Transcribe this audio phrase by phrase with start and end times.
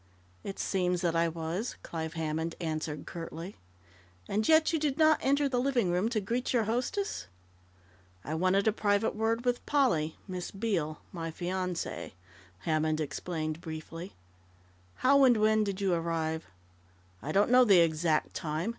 [0.43, 3.57] "It seems that I was!" Clive Hammond answered curtly.
[4.27, 7.27] "And yet you did not enter the living room to greet your hostess?"
[8.23, 12.13] "I wanted a private word with Polly Miss Beale my fiancée,"
[12.61, 14.13] Hammond explained briefly.
[14.95, 16.47] "How and when did you arrive?"
[17.21, 18.69] "I don't know the exact time.